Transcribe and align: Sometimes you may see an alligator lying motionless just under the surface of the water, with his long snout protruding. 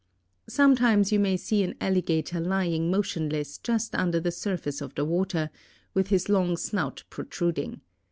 Sometimes 0.49 1.11
you 1.11 1.19
may 1.19 1.37
see 1.37 1.61
an 1.61 1.75
alligator 1.79 2.39
lying 2.39 2.89
motionless 2.89 3.59
just 3.59 3.93
under 3.93 4.19
the 4.19 4.31
surface 4.31 4.81
of 4.81 4.95
the 4.95 5.05
water, 5.05 5.51
with 5.93 6.07
his 6.07 6.27
long 6.27 6.57
snout 6.57 7.03
protruding. 7.11 7.81